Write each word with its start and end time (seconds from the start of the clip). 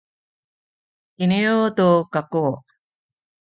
iniyu 1.23 1.57
tu 1.77 1.89
kaku 2.13 2.43